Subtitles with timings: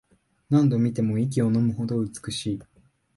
[0.49, 2.61] 何度見ても息をのむほど美しい